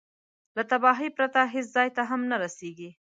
له 0.57 0.63
تباهي 0.71 1.09
پرته 1.17 1.41
هېڅ 1.53 1.67
ځای 1.75 1.89
ته 1.95 2.01
هم 2.09 2.21
نه 2.31 2.37
رسېږي. 2.43 2.89